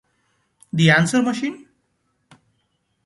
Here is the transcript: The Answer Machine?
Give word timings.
The 0.73 0.89
Answer 0.89 1.21
Machine? 1.21 1.67